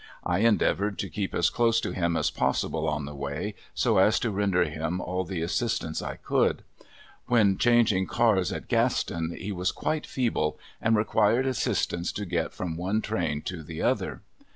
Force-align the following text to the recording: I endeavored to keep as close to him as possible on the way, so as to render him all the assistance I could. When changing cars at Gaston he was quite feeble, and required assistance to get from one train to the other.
I 0.25 0.39
endeavored 0.39 0.97
to 0.97 1.11
keep 1.11 1.35
as 1.35 1.51
close 1.51 1.79
to 1.81 1.91
him 1.91 2.17
as 2.17 2.31
possible 2.31 2.89
on 2.89 3.05
the 3.05 3.13
way, 3.13 3.53
so 3.75 3.99
as 3.99 4.17
to 4.21 4.31
render 4.31 4.63
him 4.63 4.99
all 4.99 5.23
the 5.23 5.43
assistance 5.43 6.01
I 6.01 6.15
could. 6.15 6.63
When 7.27 7.59
changing 7.59 8.07
cars 8.07 8.51
at 8.51 8.67
Gaston 8.67 9.37
he 9.37 9.51
was 9.51 9.71
quite 9.71 10.07
feeble, 10.07 10.57
and 10.81 10.95
required 10.95 11.45
assistance 11.45 12.11
to 12.13 12.25
get 12.25 12.51
from 12.51 12.77
one 12.77 13.03
train 13.03 13.43
to 13.43 13.61
the 13.61 13.83
other. 13.83 14.23